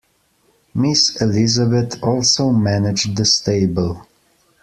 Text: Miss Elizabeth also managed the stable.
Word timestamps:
Miss 0.73 1.15
Elizabeth 1.21 2.01
also 2.01 2.49
managed 2.49 3.15
the 3.15 3.23
stable. 3.25 4.07